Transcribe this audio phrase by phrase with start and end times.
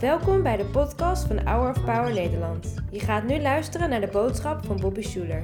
[0.00, 2.74] Welkom bij de podcast van Hour of Power Nederland.
[2.90, 5.42] Je gaat nu luisteren naar de boodschap van Bobby Schuler.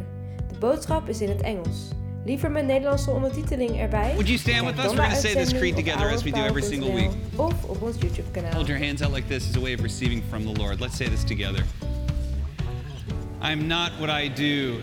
[0.49, 1.88] De boodschap is in het Engels.
[2.25, 4.12] Liever met Nederlandse ondertiteling erbij?
[4.12, 4.85] Would you stand with us?
[4.85, 7.11] We're going to say this creed together as we do every single week.
[7.37, 8.53] Of op ons YouTube kanaal.
[8.53, 10.81] Hold your hands out like this as a way of receiving from the Lord.
[10.81, 11.65] Let's say this together.
[13.41, 14.81] I'm not what I do.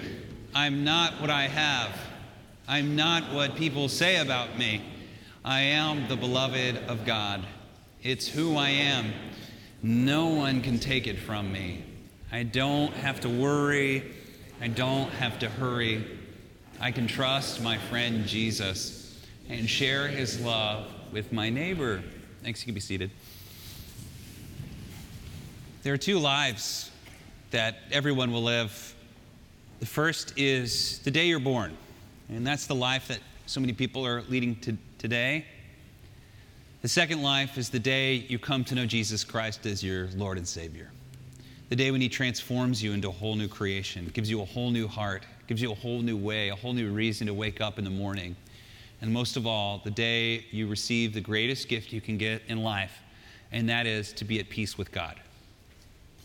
[0.54, 1.90] I'm not what I have.
[2.68, 4.82] I'm not what people say about me.
[5.44, 7.40] I am the beloved of God.
[8.04, 9.06] It's who I am.
[9.84, 11.84] No one can take it from me.
[12.32, 14.12] I don't have to worry.
[14.62, 16.06] I don't have to hurry.
[16.80, 22.04] I can trust my friend Jesus and share his love with my neighbor.
[22.44, 23.12] Thanks, you can be seated.
[25.84, 26.92] There are two lives
[27.50, 28.96] that everyone will live.
[29.80, 31.76] The first is the day you're born,
[32.30, 35.46] and that's the life that so many people are leading to today.
[36.82, 40.40] The second life is the day you come to know Jesus Christ as your Lord
[40.40, 40.90] and Savior.
[41.70, 44.72] The day when He transforms you into a whole new creation, gives you a whole
[44.72, 47.78] new heart, gives you a whole new way, a whole new reason to wake up
[47.78, 48.36] in the morning.
[49.00, 52.64] And most of all, the day you receive the greatest gift you can get in
[52.64, 52.98] life,
[53.52, 55.20] and that is to be at peace with God.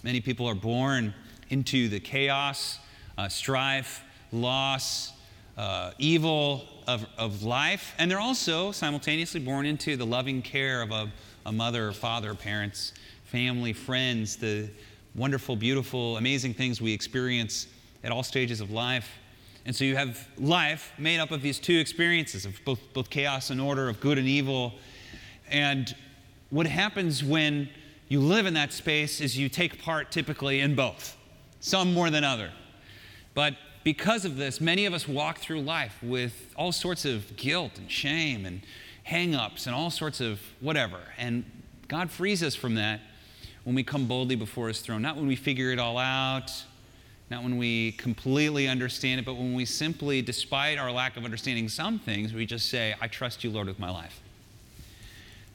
[0.03, 1.13] Many people are born
[1.51, 2.79] into the chaos,
[3.19, 5.13] uh, strife, loss,
[5.57, 10.91] uh, evil of, of life, and they're also simultaneously born into the loving care of
[10.91, 11.11] a,
[11.47, 12.93] a mother, father, parents,
[13.25, 14.69] family, friends, the
[15.15, 17.67] wonderful, beautiful, amazing things we experience
[18.05, 19.09] at all stages of life.
[19.65, 23.51] And so you have life made up of these two experiences of both, both chaos
[23.51, 24.75] and order, of good and evil.
[25.51, 25.93] And
[26.51, 27.69] what happens when
[28.09, 31.17] you live in that space is you take part typically in both,
[31.59, 32.53] some more than other.
[33.35, 33.55] But
[33.87, 37.89] because of this, many of us walk through life with all sorts of guilt and
[37.89, 38.61] shame and
[39.05, 40.99] hang ups and all sorts of whatever.
[41.17, 41.45] And
[41.87, 43.01] God frees us from that
[43.63, 45.03] when we come boldly before His throne.
[45.03, 46.51] Not when we figure it all out,
[47.31, 51.69] not when we completely understand it, but when we simply, despite our lack of understanding
[51.69, 54.21] some things, we just say, I trust you, Lord, with my life.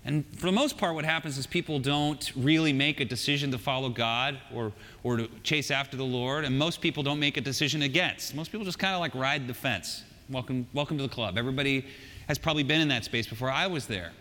[0.03, 3.59] And for the most part, what happens is people don't really make a decision to
[3.59, 4.71] follow God or,
[5.03, 8.33] or to chase after the Lord, and most people don't make a decision against.
[8.33, 10.03] Most people just kind of like ride the fence.
[10.27, 11.37] Welcome, welcome to the club.
[11.37, 11.85] Everybody
[12.27, 14.11] has probably been in that space before I was there.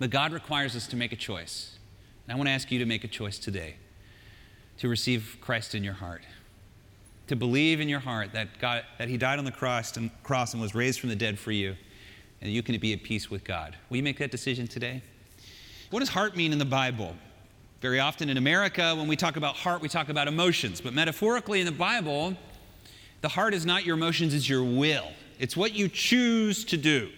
[0.00, 1.78] But God requires us to make a choice.
[2.26, 3.76] And I want to ask you to make a choice today
[4.78, 6.22] to receive Christ in your heart.
[7.28, 10.52] To believe in your heart that, God, that He died on the cross and, cross
[10.52, 11.76] and was raised from the dead for you
[12.42, 13.76] and you can be at peace with God.
[13.88, 15.02] Will you make that decision today?
[15.90, 17.14] What does heart mean in the Bible?
[17.80, 20.80] Very often in America, when we talk about heart, we talk about emotions.
[20.80, 22.36] But metaphorically in the Bible,
[23.22, 25.08] the heart is not your emotions, it's your will.
[25.38, 27.10] It's what you choose to do,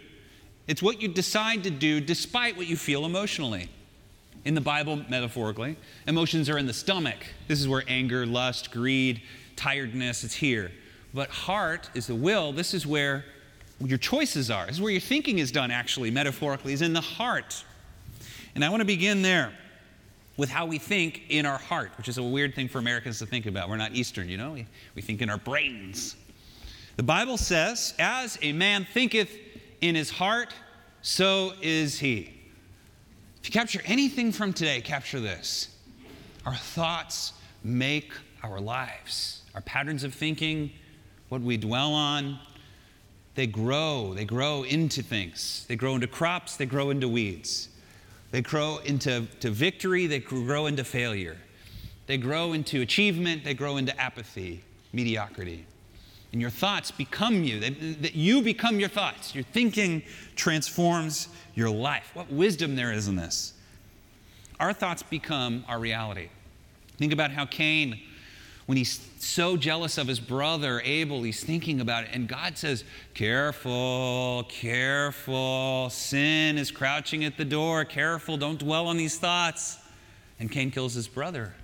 [0.68, 3.68] it's what you decide to do despite what you feel emotionally.
[4.44, 5.76] In the Bible, metaphorically,
[6.08, 7.18] emotions are in the stomach.
[7.46, 9.22] This is where anger, lust, greed,
[9.54, 10.72] tiredness, it's here.
[11.14, 12.52] But heart is the will.
[12.52, 13.24] This is where
[13.86, 14.66] your choices are.
[14.66, 17.64] This is where your thinking is done, actually, metaphorically, is in the heart.
[18.54, 19.52] And I want to begin there
[20.36, 23.26] with how we think in our heart, which is a weird thing for Americans to
[23.26, 23.68] think about.
[23.68, 26.16] We're not Eastern, you know, we, we think in our brains.
[26.96, 29.30] The Bible says, As a man thinketh
[29.80, 30.54] in his heart,
[31.02, 32.34] so is he.
[33.40, 35.68] If you capture anything from today, capture this.
[36.46, 37.32] Our thoughts
[37.64, 38.12] make
[38.42, 39.42] our lives.
[39.54, 40.70] Our patterns of thinking,
[41.28, 42.38] what we dwell on,
[43.34, 44.12] they grow.
[44.14, 45.64] They grow into things.
[45.68, 46.56] They grow into crops.
[46.56, 47.68] They grow into weeds.
[48.30, 50.06] They grow into to victory.
[50.06, 51.36] They grow into failure.
[52.06, 53.44] They grow into achievement.
[53.44, 54.62] They grow into apathy,
[54.92, 55.66] mediocrity.
[56.32, 57.60] And your thoughts become you.
[57.60, 59.34] That you become your thoughts.
[59.34, 60.02] Your thinking
[60.34, 62.10] transforms your life.
[62.14, 63.54] What wisdom there is in this.
[64.60, 66.28] Our thoughts become our reality.
[66.96, 68.00] Think about how Cain
[68.66, 72.10] when he's so jealous of his brother Abel, he's thinking about it.
[72.12, 72.84] And God says,
[73.14, 75.88] Careful, careful.
[75.90, 77.84] Sin is crouching at the door.
[77.84, 79.78] Careful, don't dwell on these thoughts.
[80.38, 81.54] And Cain kills his brother,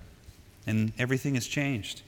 [0.65, 2.01] and everything has changed.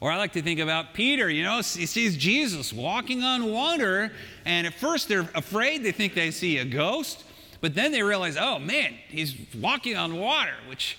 [0.00, 4.12] Or I like to think about Peter, you know, he sees Jesus walking on water,
[4.44, 7.24] and at first they're afraid, they think they see a ghost,
[7.60, 10.98] but then they realize, oh man, he's walking on water, which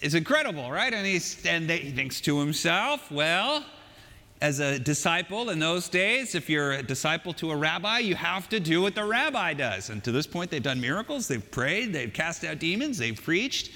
[0.00, 0.92] is incredible, right?
[0.92, 3.64] And, he's, and they, he thinks to himself, well,
[4.40, 8.48] as a disciple in those days, if you're a disciple to a rabbi, you have
[8.48, 9.90] to do what the rabbi does.
[9.90, 13.70] And to this point, they've done miracles, they've prayed, they've cast out demons, they've preached.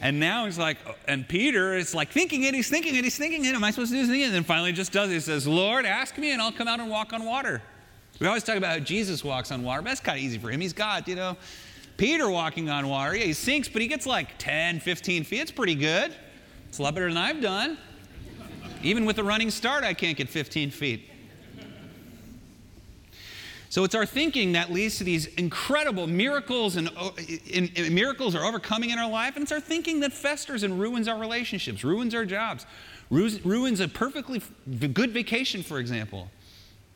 [0.00, 3.44] And now he's like, and Peter is like thinking it, he's thinking it, he's thinking
[3.44, 3.54] it.
[3.54, 4.24] Am I supposed to do this?
[4.24, 5.14] And then finally just does it.
[5.14, 7.60] He says, Lord, ask me and I'll come out and walk on water.
[8.18, 10.50] We always talk about how Jesus walks on water, but that's kind of easy for
[10.50, 10.60] him.
[10.60, 11.36] He's God, you know.
[12.00, 13.14] Peter walking on water.
[13.14, 15.38] Yeah, he sinks, but he gets like 10, 15 feet.
[15.38, 16.14] It's pretty good.
[16.66, 17.76] It's a lot better than I've done.
[18.82, 21.10] Even with a running start, I can't get 15 feet.
[23.68, 27.10] So it's our thinking that leads to these incredible miracles and, uh,
[27.52, 30.80] and, and, miracles are overcoming in our life, and it's our thinking that festers and
[30.80, 32.64] ruins our relationships, ruins our jobs,
[33.10, 34.40] ruins a perfectly
[34.94, 36.30] good vacation, for example.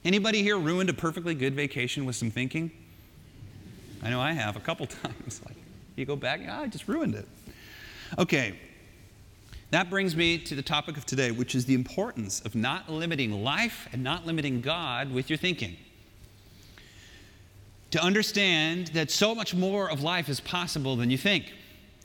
[0.03, 2.71] Anybody here ruined a perfectly good vacation with some thinking?
[4.05, 5.41] I know I have a couple times.
[5.45, 5.57] Like
[5.97, 7.27] you go back, oh, I just ruined it.
[8.19, 8.55] Okay,
[9.71, 13.43] that brings me to the topic of today, which is the importance of not limiting
[13.43, 15.77] life and not limiting God with your thinking
[17.95, 21.53] to understand that so much more of life is possible than you think.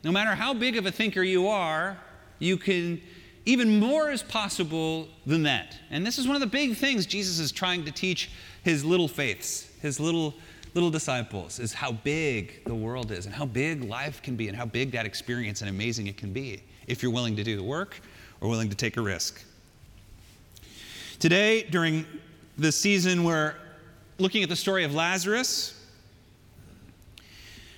[0.04, 1.98] No matter how big of a thinker you are,
[2.38, 3.00] you can,
[3.44, 5.76] even more is possible than that.
[5.90, 8.30] And this is one of the big things Jesus is trying to teach
[8.62, 10.34] his little faiths, his little,
[10.74, 14.56] little disciples, is how big the world is and how big life can be and
[14.56, 17.62] how big that experience and amazing it can be if you're willing to do the
[17.62, 18.00] work
[18.40, 19.44] or willing to take a risk.
[21.18, 22.06] Today, during
[22.56, 23.54] the season, we're
[24.18, 25.76] looking at the story of Lazarus.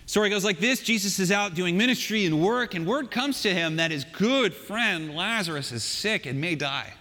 [0.06, 3.52] Story goes like this Jesus is out doing ministry and work, and word comes to
[3.52, 6.92] him that his good friend Lazarus is sick and may die.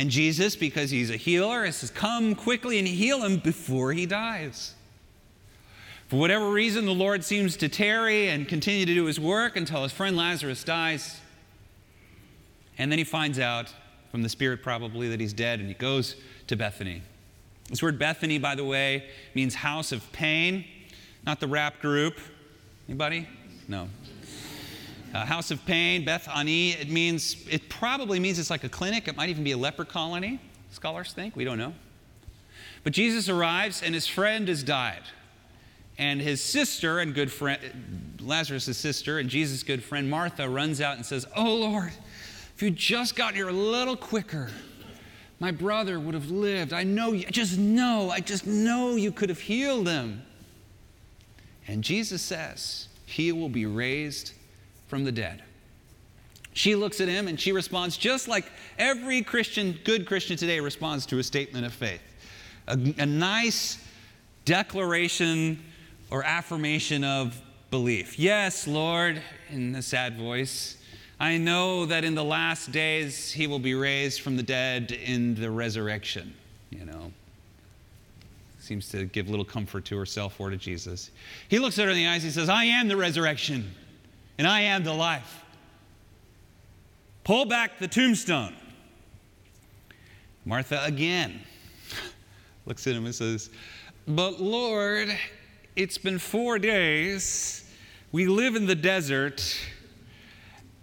[0.00, 4.74] And Jesus, because he's a healer, says, Come quickly and heal him before he dies.
[6.08, 9.82] For whatever reason, the Lord seems to tarry and continue to do his work until
[9.82, 11.20] his friend Lazarus dies.
[12.78, 13.74] And then he finds out
[14.10, 16.16] from the Spirit, probably, that he's dead, and he goes
[16.46, 17.02] to Bethany.
[17.68, 19.04] This word Bethany, by the way,
[19.34, 20.64] means house of pain.
[21.26, 22.18] Not the rap group.
[22.88, 23.28] Anybody?
[23.68, 23.90] No.
[25.12, 29.08] Uh, House of Pain, Beth Ani, it means, it probably means it's like a clinic.
[29.08, 30.38] It might even be a leper colony,
[30.70, 31.34] scholars think.
[31.34, 31.74] We don't know.
[32.84, 35.02] But Jesus arrives and his friend has died.
[35.98, 40.96] And his sister and good friend, Lazarus' sister and Jesus' good friend Martha runs out
[40.96, 41.92] and says, Oh Lord,
[42.54, 44.48] if you just got here a little quicker,
[45.40, 46.72] my brother would have lived.
[46.72, 50.22] I know, I just know, I just know you could have healed him.
[51.66, 54.34] And Jesus says, He will be raised
[54.90, 55.42] from the dead.
[56.52, 58.44] She looks at him and she responds just like
[58.76, 62.02] every Christian, good Christian today responds to a statement of faith.
[62.66, 63.82] A, a nice
[64.44, 65.62] declaration
[66.10, 67.40] or affirmation of
[67.70, 68.18] belief.
[68.18, 70.76] Yes, Lord, in a sad voice,
[71.20, 75.36] I know that in the last days he will be raised from the dead in
[75.36, 76.34] the resurrection,
[76.70, 77.12] you know
[78.70, 81.10] seems to give little comfort to herself or to Jesus.
[81.48, 82.22] He looks at her in the eyes.
[82.22, 83.74] He says, I am the resurrection
[84.40, 85.44] and I am the life.
[87.24, 88.54] Pull back the tombstone.
[90.46, 91.42] Martha again
[92.64, 93.50] looks at him and says,
[94.08, 95.14] But Lord,
[95.76, 97.70] it's been four days.
[98.12, 99.44] We live in the desert.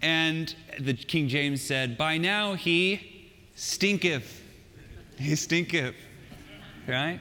[0.03, 4.39] And the King James said, By now he stinketh.
[5.18, 5.95] He stinketh.
[6.88, 7.19] Right?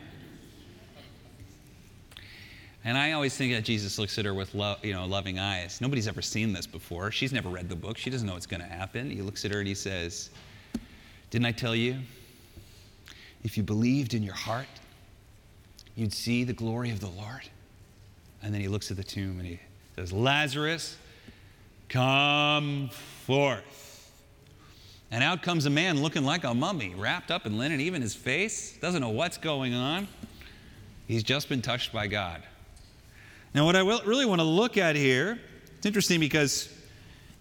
[2.86, 5.80] And I always think that Jesus looks at her with lo- you know, loving eyes.
[5.80, 7.10] Nobody's ever seen this before.
[7.10, 7.98] She's never read the book.
[7.98, 9.10] She doesn't know what's going to happen.
[9.10, 10.30] He looks at her and he says,
[11.30, 11.96] Didn't I tell you?
[13.42, 14.68] If you believed in your heart,
[15.96, 17.42] you'd see the glory of the Lord.
[18.40, 19.58] And then he looks at the tomb and he
[19.96, 20.96] says, Lazarus,
[21.88, 22.88] come
[23.24, 24.12] forth.
[25.10, 28.14] And out comes a man looking like a mummy, wrapped up in linen, even his
[28.14, 30.06] face, doesn't know what's going on.
[31.08, 32.44] He's just been touched by God.
[33.56, 35.40] Now, what I really want to look at here,
[35.78, 36.68] it's interesting because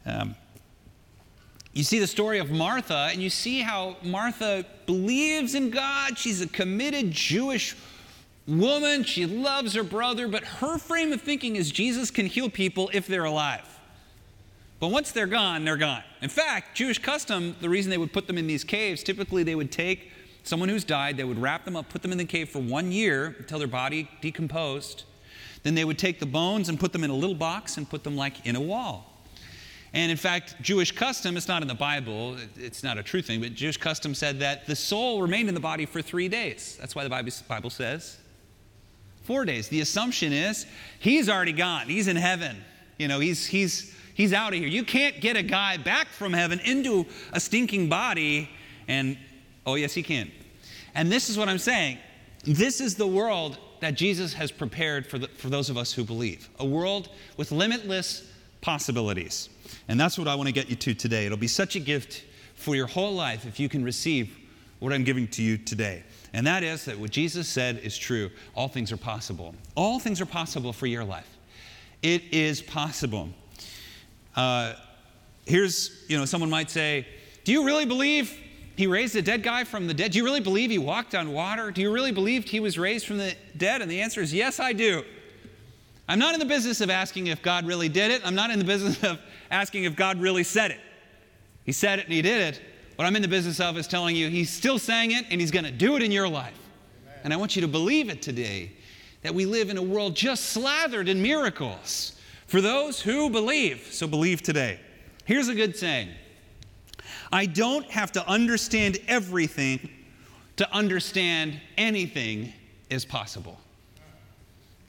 [0.06, 0.34] um,
[1.74, 6.18] you see the story of Martha, and you see how Martha believes in God.
[6.18, 7.76] She's a committed Jewish
[8.48, 9.04] woman.
[9.04, 13.08] She loves her brother, but her frame of thinking is Jesus can heal people if
[13.08, 13.68] they're alive.
[14.80, 16.04] But once they're gone, they're gone.
[16.22, 19.56] In fact, Jewish custom, the reason they would put them in these caves, typically they
[19.56, 22.48] would take someone who's died, they would wrap them up, put them in the cave
[22.48, 25.04] for one year until their body decomposed
[25.66, 28.04] then they would take the bones and put them in a little box and put
[28.04, 29.12] them like in a wall.
[29.94, 33.42] And in fact, Jewish custom, it's not in the Bible, it's not a true thing,
[33.42, 36.78] but Jewish custom said that the soul remained in the body for three days.
[36.80, 38.18] That's why the Bible says
[39.24, 39.70] four days.
[39.70, 40.68] The assumption is
[41.00, 42.64] he's already gone, he's in heaven.
[43.00, 44.68] You know, he's, he's, he's out of here.
[44.68, 48.52] You can't get a guy back from heaven into a stinking body,
[48.88, 49.18] and
[49.66, 50.32] oh, yes, he can.
[50.94, 51.98] And this is what I'm saying.
[52.44, 56.04] This is the world that Jesus has prepared for, the, for those of us who
[56.04, 58.30] believe a world with limitless
[58.62, 59.50] possibilities.
[59.88, 61.26] And that's what I want to get you to today.
[61.26, 62.24] It'll be such a gift
[62.56, 64.38] for your whole life if you can receive
[64.80, 66.04] what I'm giving to you today.
[66.34, 68.30] And that is that what Jesus said is true.
[68.56, 69.56] All things are possible.
[69.76, 71.38] All things are possible for your life.
[72.02, 73.30] It is possible.
[74.36, 74.74] Uh,
[75.46, 77.08] here's, you know, someone might say,
[77.46, 78.38] Do you really believe
[78.76, 80.12] he raised a dead guy from the dead?
[80.12, 81.72] Do you really believe he walked on water?
[81.72, 83.82] Do you really believe he was raised from the dead?
[83.82, 85.04] And the answer is yes, I do.
[86.08, 88.22] I'm not in the business of asking if God really did it.
[88.26, 90.80] I'm not in the business of asking if God really said it.
[91.64, 92.62] He said it and he did it.
[92.96, 95.52] What I'm in the business of is telling you he's still saying it and he's
[95.52, 96.58] going to do it in your life.
[97.04, 97.20] Amen.
[97.24, 98.72] And I want you to believe it today
[99.24, 102.14] that we live in a world just slathered in miracles
[102.46, 103.88] for those who believe.
[103.92, 104.80] So believe today.
[105.26, 106.10] Here's a good saying
[107.32, 109.90] I don't have to understand everything
[110.58, 112.54] to understand anything
[112.90, 113.60] is possible.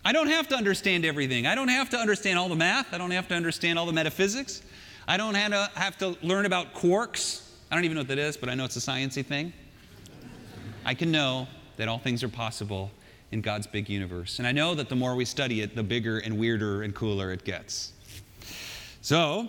[0.04, 1.46] I don't have to understand everything.
[1.46, 2.94] I don't have to understand all the math.
[2.94, 4.62] I don't have to understand all the metaphysics.
[5.08, 7.48] I don't have to, have to learn about quarks.
[7.70, 9.52] I don't even know what that is, but I know it's a sciencey thing.
[10.84, 12.92] I can know that all things are possible
[13.32, 14.38] in God's big universe.
[14.38, 17.32] And I know that the more we study it, the bigger and weirder and cooler
[17.32, 17.92] it gets.
[19.00, 19.48] So,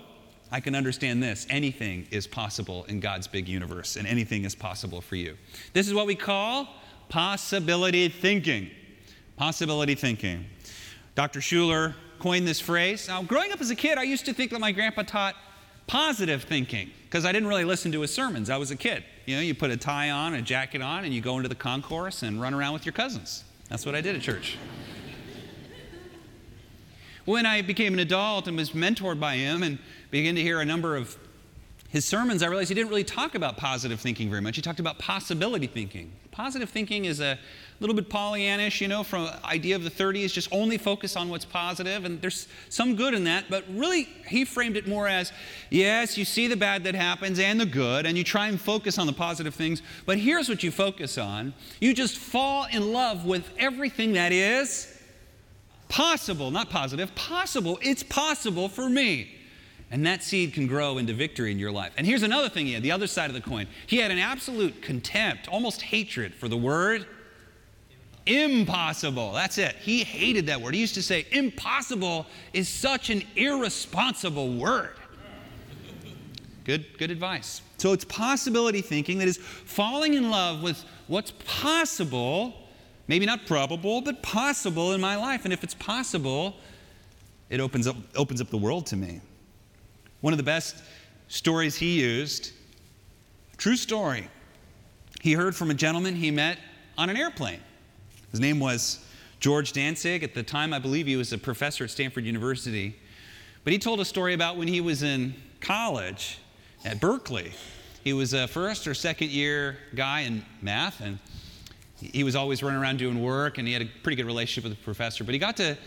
[0.51, 1.45] I can understand this.
[1.49, 5.37] Anything is possible in God's big universe, and anything is possible for you.
[5.73, 6.67] This is what we call
[7.09, 8.69] possibility thinking.
[9.35, 10.45] Possibility thinking.
[11.15, 11.39] Dr.
[11.39, 13.07] Schuller coined this phrase.
[13.07, 15.35] Now, growing up as a kid, I used to think that my grandpa taught
[15.85, 18.49] positive thinking because I didn't really listen to his sermons.
[18.49, 19.03] I was a kid.
[19.25, 21.55] You know, you put a tie on, a jacket on, and you go into the
[21.55, 23.43] concourse and run around with your cousins.
[23.69, 24.57] That's what I did at church.
[27.25, 29.79] when I became an adult and was mentored by him and
[30.11, 31.17] began to hear a number of
[31.89, 34.57] his sermons, I realized he didn't really talk about positive thinking very much.
[34.57, 36.11] He talked about possibility thinking.
[36.31, 37.39] Positive thinking is a
[37.79, 41.45] little bit Pollyannish, you know, from idea of the 30s, just only focus on what's
[41.45, 45.31] positive, and there's some good in that, but really he framed it more as,
[45.69, 48.99] yes, you see the bad that happens and the good, and you try and focus
[48.99, 51.53] on the positive things, but here's what you focus on.
[51.79, 54.93] You just fall in love with everything that is
[55.87, 57.79] possible, not positive, possible.
[57.81, 59.36] It's possible for me.
[59.89, 61.93] And that seed can grow into victory in your life.
[61.97, 63.67] And here's another thing he had, the other side of the coin.
[63.87, 67.05] He had an absolute contempt, almost hatred for the word
[68.27, 69.31] impossible.
[69.33, 69.75] That's it.
[69.77, 70.73] He hated that word.
[70.73, 74.95] He used to say, impossible is such an irresponsible word.
[76.65, 77.61] Good, good advice.
[77.77, 82.53] So it's possibility thinking that is falling in love with what's possible,
[83.07, 85.45] maybe not probable, but possible in my life.
[85.45, 86.57] And if it's possible,
[87.49, 89.21] it opens up, opens up the world to me.
[90.21, 90.83] One of the best
[91.27, 92.51] stories he used,
[93.57, 94.27] true story.
[95.21, 96.57] He heard from a gentleman he met
[96.97, 97.59] on an airplane.
[98.31, 99.05] His name was
[99.39, 100.23] George Dantzig.
[100.23, 102.95] At the time, I believe he was a professor at Stanford University.
[103.63, 106.39] But he told a story about when he was in college
[106.85, 107.51] at Berkeley.
[108.03, 111.19] He was a first or second year guy in math, and
[111.99, 114.77] he was always running around doing work, and he had a pretty good relationship with
[114.77, 115.23] the professor.
[115.23, 115.77] But he got to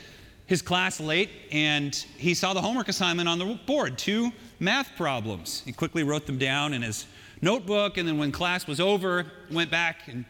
[0.50, 5.62] his class late and he saw the homework assignment on the board two math problems.
[5.64, 7.06] He quickly wrote them down in his
[7.40, 10.24] notebook and then when class was over, went back and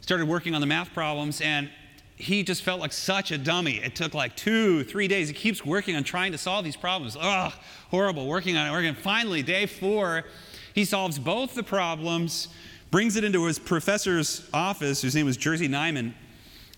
[0.00, 1.68] started working on the math problems and
[2.16, 3.74] he just felt like such a dummy.
[3.74, 5.28] It took like two, three days.
[5.28, 7.14] He keeps working on trying to solve these problems.
[7.20, 7.52] Ugh,
[7.90, 8.94] horrible, working on it, working.
[8.94, 10.24] Finally, day four,
[10.72, 12.48] he solves both the problems,
[12.90, 16.14] brings it into his professor's office, whose name was Jerzy Neyman,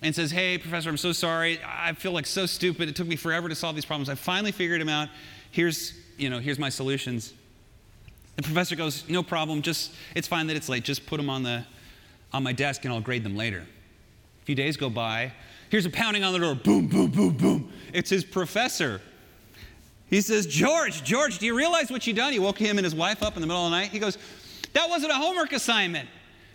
[0.03, 1.61] and says, Hey, professor, I'm so sorry.
[1.65, 2.89] I feel like so stupid.
[2.89, 4.09] It took me forever to solve these problems.
[4.09, 5.09] I finally figured them out.
[5.51, 7.33] Here's, you know, here's my solutions.
[8.37, 9.63] The professor goes, No problem.
[9.63, 10.85] Just, it's fine that it's late.
[10.85, 11.65] Just put them on, the,
[12.33, 13.67] on my desk and I'll grade them later.
[14.43, 15.33] A few days go by.
[15.71, 16.55] Here's a pounding on the door.
[16.55, 17.73] Boom, boom, boom, boom.
[17.93, 19.01] It's his professor.
[20.09, 22.33] He says, George, George, do you realize what you done?
[22.33, 23.91] He woke him and his wife up in the middle of the night.
[23.91, 24.17] He goes,
[24.73, 26.09] That wasn't a homework assignment.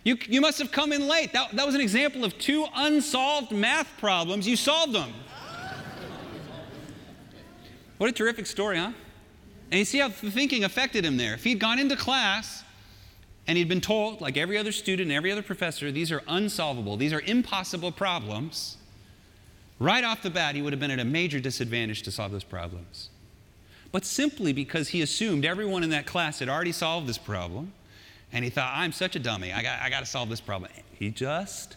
[0.04, 1.32] You, you must have come in late.
[1.32, 4.46] That, that was an example of two unsolved math problems.
[4.46, 5.12] You solved them.
[7.96, 8.92] What a terrific story, huh?
[9.70, 11.32] And you see how the thinking affected him there.
[11.34, 12.62] If he'd gone into class
[13.46, 16.96] and he'd been told, like every other student and every other professor, these are unsolvable,
[16.98, 18.76] these are impossible problems,
[19.78, 22.44] right off the bat, he would have been at a major disadvantage to solve those
[22.44, 23.08] problems.
[23.90, 27.72] But simply because he assumed everyone in that class had already solved this problem,
[28.34, 29.52] and he thought, I'm such a dummy.
[29.52, 30.70] I got, I got to solve this problem.
[30.92, 31.76] He just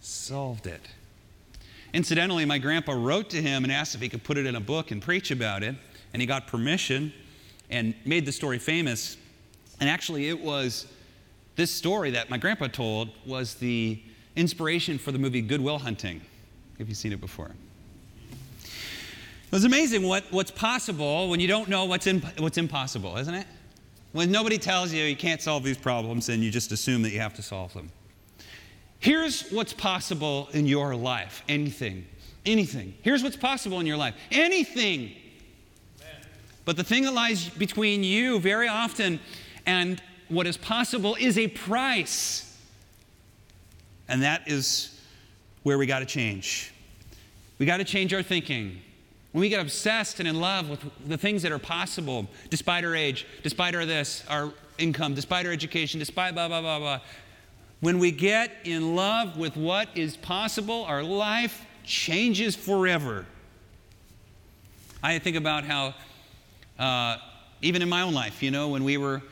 [0.00, 0.80] solved it.
[1.92, 4.60] Incidentally, my grandpa wrote to him and asked if he could put it in a
[4.60, 5.76] book and preach about it.
[6.14, 7.12] And he got permission
[7.68, 9.18] and made the story famous.
[9.80, 10.86] And actually, it was
[11.56, 14.00] this story that my grandpa told was the
[14.34, 16.22] inspiration for the movie Good Will Hunting.
[16.78, 17.50] Have you seen it before?
[18.64, 23.34] It was amazing what, what's possible when you don't know what's, in, what's impossible, isn't
[23.34, 23.46] it?
[24.12, 27.20] When nobody tells you you can't solve these problems, then you just assume that you
[27.20, 27.90] have to solve them.
[28.98, 32.06] Here's what's possible in your life anything.
[32.44, 32.94] Anything.
[33.02, 34.14] Here's what's possible in your life.
[34.30, 35.14] Anything
[36.64, 39.18] But the thing that lies between you very often
[39.66, 42.56] and what is possible is a price.
[44.08, 45.00] And that is
[45.62, 46.72] where we got to change.
[47.58, 48.80] We got to change our thinking.
[49.32, 52.94] When we get obsessed and in love with the things that are possible, despite our
[52.94, 57.00] age, despite our this, our income, despite our education, despite blah, blah, blah, blah.
[57.80, 63.26] When we get in love with what is possible, our life changes forever.
[65.02, 65.94] I think about how,
[66.78, 67.16] uh,
[67.62, 69.22] even in my own life, you know, when we were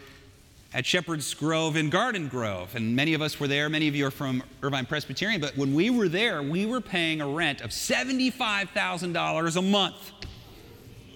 [0.73, 4.07] at Shepherd's Grove in Garden Grove, and many of us were there, many of you
[4.07, 7.71] are from Irvine Presbyterian, but when we were there, we were paying a rent of
[7.71, 10.13] $75,000 a month.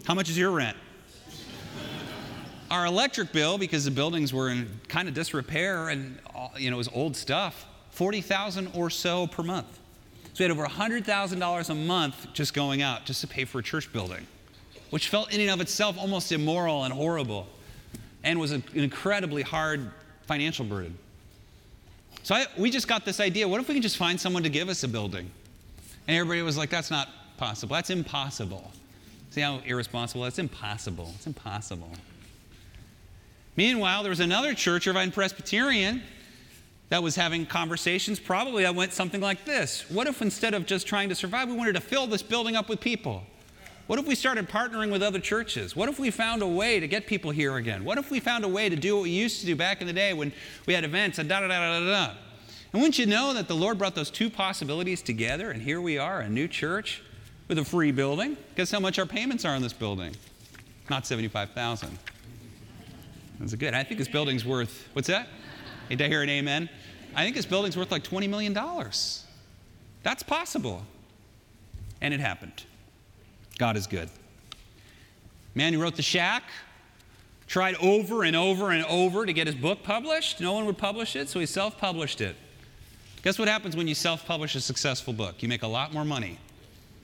[0.04, 0.76] How much is your rent?
[2.70, 6.76] Our electric bill, because the buildings were in kind of disrepair and uh, you know
[6.76, 9.78] it was old stuff, forty thousand or so per month.
[10.32, 13.44] So we had over hundred thousand dollars a month just going out just to pay
[13.44, 14.26] for a church building,
[14.90, 17.46] which felt in and of itself almost immoral and horrible,
[18.24, 19.90] and was an incredibly hard
[20.26, 20.98] financial burden.
[22.22, 24.48] So I, we just got this idea: what if we can just find someone to
[24.48, 25.30] give us a building?
[26.08, 27.74] And everybody was like, "That's not possible.
[27.74, 28.72] That's impossible."
[29.30, 30.22] See how irresponsible?
[30.22, 31.12] That's impossible.
[31.16, 31.90] It's impossible.
[33.56, 36.02] Meanwhile, there was another church, Irvine Presbyterian,
[36.88, 38.20] that was having conversations.
[38.20, 41.56] Probably that went something like this What if instead of just trying to survive, we
[41.56, 43.24] wanted to fill this building up with people?
[43.86, 45.76] What if we started partnering with other churches?
[45.76, 47.84] What if we found a way to get people here again?
[47.84, 49.86] What if we found a way to do what we used to do back in
[49.86, 50.32] the day when
[50.66, 52.14] we had events and da da da da da?
[52.72, 55.98] And wouldn't you know that the Lord brought those two possibilities together, and here we
[55.98, 57.02] are, a new church
[57.46, 58.38] with a free building?
[58.56, 60.16] Guess how much our payments are on this building?
[60.88, 61.98] Not 75,000.
[63.38, 63.74] That's a good.
[63.74, 65.28] I think this building's worth, what's that?
[65.90, 66.70] Did I hear an amen?
[67.14, 68.54] I think this building's worth like $20 million.
[70.02, 70.84] That's possible.
[72.00, 72.64] And it happened.
[73.58, 74.08] God is good.
[75.54, 76.42] Man who wrote The Shack
[77.46, 80.40] tried over and over and over to get his book published.
[80.40, 82.36] No one would publish it, so he self published it.
[83.22, 85.42] Guess what happens when you self publish a successful book?
[85.42, 86.38] You make a lot more money.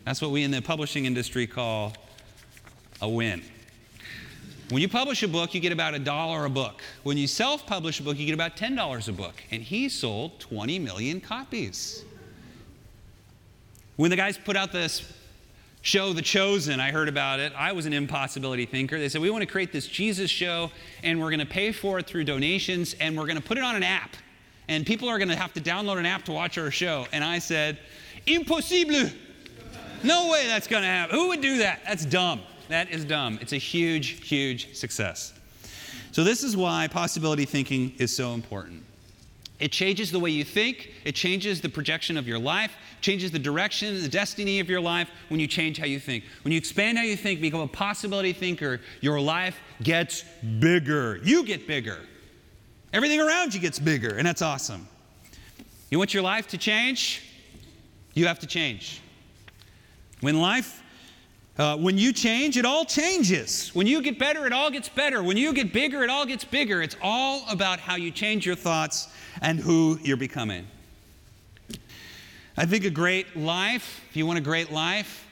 [0.05, 1.95] That's what we in the publishing industry call
[3.01, 3.43] a win.
[4.71, 6.83] When you publish a book, you get about a dollar a book.
[7.03, 9.35] When you self publish a book, you get about $10 a book.
[9.51, 12.05] And he sold 20 million copies.
[13.97, 15.01] When the guys put out this
[15.83, 17.53] show, The Chosen, I heard about it.
[17.57, 18.99] I was an impossibility thinker.
[18.99, 20.71] They said, We want to create this Jesus show,
[21.03, 23.65] and we're going to pay for it through donations, and we're going to put it
[23.65, 24.17] on an app.
[24.69, 27.07] And people are going to have to download an app to watch our show.
[27.13, 27.79] And I said,
[28.27, 29.11] Impossible.
[30.03, 31.15] No way that's going to happen.
[31.15, 31.81] Who would do that?
[31.87, 32.41] That's dumb.
[32.69, 33.39] That is dumb.
[33.43, 35.35] It's a huge, huge success.
[36.13, 38.85] So, this is why possibility thinking is so important.
[39.61, 43.39] It changes the way you think, it changes the projection of your life, changes the
[43.39, 46.25] direction, the destiny of your life when you change how you think.
[46.43, 50.25] When you expand how you think, become a possibility thinker, your life gets
[50.61, 51.21] bigger.
[51.23, 51.99] You get bigger.
[52.93, 54.89] Everything around you gets bigger, and that's awesome.
[55.91, 57.23] You want your life to change?
[58.15, 59.03] You have to change.
[60.21, 60.80] When life
[61.59, 63.71] uh, when you change, it all changes.
[63.75, 65.23] When you get better, it all gets better.
[65.23, 66.81] When you get bigger, it all gets bigger.
[66.81, 69.09] It's all about how you change your thoughts
[69.43, 70.67] and who you're becoming.
[72.57, 75.27] I think a great life, if you want a great life,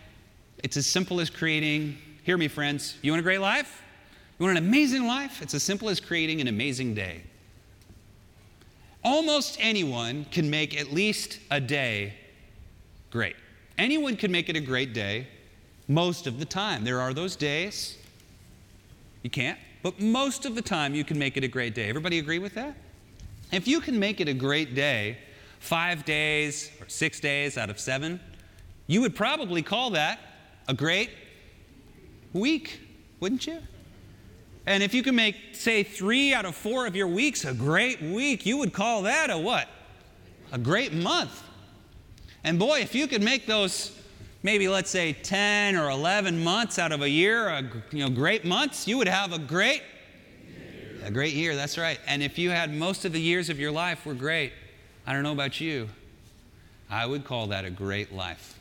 [0.62, 3.82] it's as simple as creating, hear me, friends, you want a great life?
[4.38, 5.42] You want an amazing life?
[5.42, 7.22] It's as simple as creating an amazing day.
[9.04, 12.14] Almost anyone can make at least a day
[13.10, 13.36] great.
[13.78, 15.28] Anyone can make it a great day
[15.88, 16.84] most of the time.
[16.84, 17.96] There are those days
[19.22, 21.88] you can't, but most of the time you can make it a great day.
[21.88, 22.76] Everybody agree with that?
[23.50, 25.18] If you can make it a great day,
[25.58, 28.20] five days or six days out of seven,
[28.86, 30.20] you would probably call that
[30.68, 31.10] a great
[32.32, 32.80] week,
[33.20, 33.58] wouldn't you?
[34.66, 38.02] And if you can make, say, three out of four of your weeks a great
[38.02, 39.66] week, you would call that a what?
[40.52, 41.42] A great month.
[42.44, 43.97] And boy, if you could make those
[44.48, 48.46] maybe let's say 10 or 11 months out of a year, a, you know, great
[48.46, 49.82] months, you would have a great
[51.04, 52.00] a great year, that's right.
[52.06, 54.54] And if you had most of the years of your life were great,
[55.06, 55.90] I don't know about you,
[56.88, 58.58] I would call that a great life.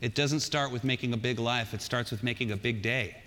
[0.00, 3.18] It doesn't start with making a big life, it starts with making a big day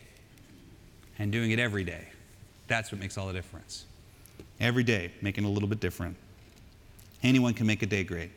[1.20, 2.08] and doing it every day.
[2.68, 3.86] That's what makes all the difference.
[4.60, 6.18] Every day, making a little bit different.
[7.22, 8.32] Anyone can make a day great.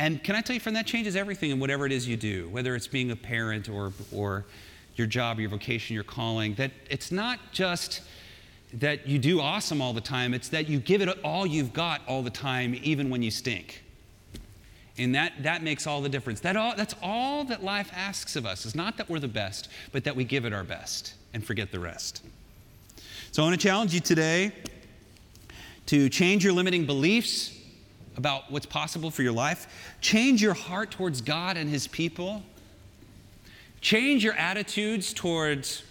[0.00, 2.48] And can I tell you, friend, that changes everything in whatever it is you do,
[2.48, 4.46] whether it's being a parent or, or
[4.96, 6.54] your job, your vocation, your calling.
[6.54, 8.00] That it's not just
[8.72, 12.00] that you do awesome all the time, it's that you give it all you've got
[12.08, 13.84] all the time, even when you stink.
[14.96, 16.40] And that, that makes all the difference.
[16.40, 18.64] That all, that's all that life asks of us.
[18.64, 21.12] It's not that we're the best, but that we give it our best.
[21.34, 22.24] and forget the rest.
[23.32, 24.52] So I want to challenge you today
[25.86, 27.59] to change your limiting beliefs
[28.16, 32.42] about what's possible for your life, change your heart towards God and His people,
[33.80, 35.82] change your attitudes towards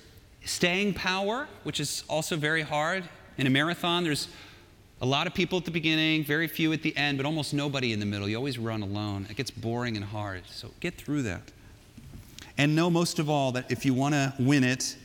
[0.46, 3.04] staying power, which is also very hard.
[3.38, 4.28] In a marathon, there's
[5.02, 7.94] a lot of people at the beginning, very few at the end, but almost nobody
[7.94, 8.28] in the middle.
[8.28, 9.26] You always run alone.
[9.30, 10.44] It gets boring and hard.
[10.48, 11.42] So get through that.
[12.58, 14.98] And know most of all that if you want to win it,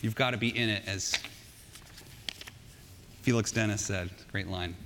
[0.00, 1.14] you've got to be in it, as
[3.22, 4.10] Felix Dennis said.
[4.30, 4.76] Great line.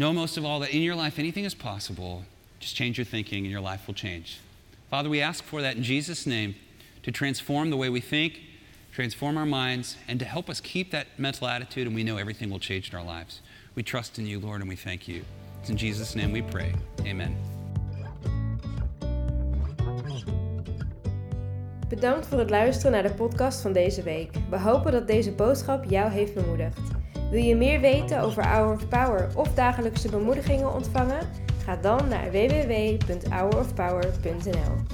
[0.00, 2.24] Know most of all that in your life anything is possible.
[2.58, 4.38] Just change your thinking and your life will change.
[4.88, 6.54] Father, we ask for that in Jesus' name
[7.02, 8.40] to transform the way we think,
[8.94, 12.48] transform our minds, and to help us keep that mental attitude, and we know everything
[12.48, 13.42] will change in our lives.
[13.74, 15.22] We trust in you, Lord, and we thank you.
[15.60, 16.72] It's in Jesus' name we pray.
[17.04, 17.36] Amen.
[21.88, 24.30] Bedankt voor het luisteren naar de podcast van deze week.
[24.50, 26.99] We hopen dat deze boodschap jou heeft bemoedigd.
[27.30, 31.28] Wil je meer weten over Hour of Power of dagelijkse bemoedigingen ontvangen?
[31.64, 34.89] Ga dan naar www.hourofpower.nl.